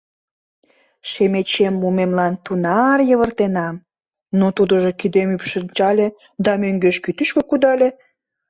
[1.09, 3.75] Шемечем мумемлан тунар йывыртенам,
[4.39, 6.07] но тудыжо кидем ӱпшынчале
[6.45, 7.89] да мӧҥгеш кӱтӱшкӧ кудале.